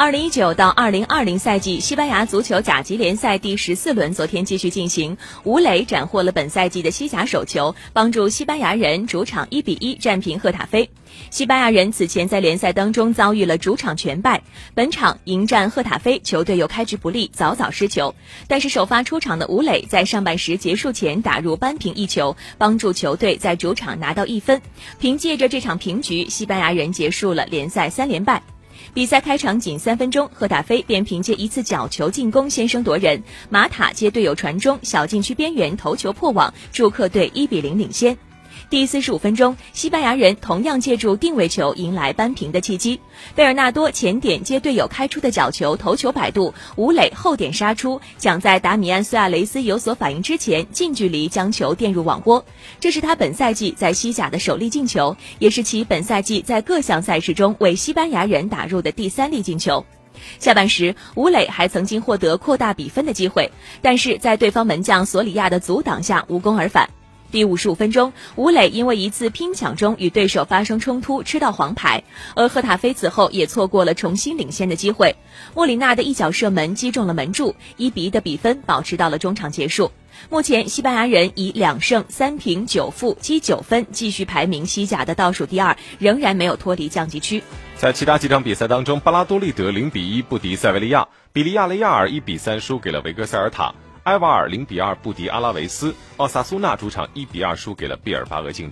[0.00, 10.88] 二零一九到二零二零赛季西班牙足球甲级联赛第十四轮昨天继续进行，吴磊斩获了本赛季的西甲首球，帮助西班牙人主场一比一战平赫塔菲。
[11.28, 14.42] 西班牙人此前在联赛当中遭遇了主场全败，
[14.72, 18.14] 本场迎战赫塔菲，球队又开局不利，早早失球。
[18.48, 24.62] 但是首发出场的吴磊在上半时结束前打入扳平一球，帮助球队在主场拿到一分。
[24.98, 28.42] 凭借着这场平局，西班牙人结束了联赛三连败。
[28.92, 33.22] 比赛开场仅三分钟，贺大飞便凭借一次角球进攻先声夺人。
[33.48, 38.16] 马塔接队友传中，小禁区边缘头球破网，助客队一比零领先。
[38.68, 43.00] 第四十五分钟，西班牙人同样借助定位球迎来扳平的契机。
[43.34, 52.44] 贝尔纳多前点接队友开出的角球，头球摆渡，吴磊后点杀出，想在达米安·苏亚雷斯有所反应之前，近距离将球垫入网窝。
[52.78, 59.84] 这是他本赛季在西甲的首粒进球，也是其本赛季在各项赛事中为西班牙人打入的第三粒进球。
[60.38, 63.50] 下半时，吴磊还曾经获得扩大比分的机会，
[63.80, 66.88] 但是在对方门将索里亚的阻挡下无功而返。
[67.30, 72.02] 第五十五分钟，吴磊因为一次拼抢中与对手发生冲突，吃到黄牌。
[72.34, 75.16] 而赫塔菲此后也错过了重新领先的机会。
[75.54, 79.90] 莫里纳的一脚射门击中了门柱，一比一的比分保持到了中场结束。
[80.28, 87.42] 目前，西班牙人以两胜三平九负积九分，继续排名西甲的倒数第二，仍然没有脱离降级区。
[87.76, 93.72] 在其他几场比赛当中，巴拉多利德零比一不敌塞维利亚，比利亚雷亚尔一比三输给了维格塞尔塔。
[94.04, 98.68] 埃瓦尔零比二不敌阿拉维斯，奥萨苏纳主场一比二输给了毕尔巴鄂竞技。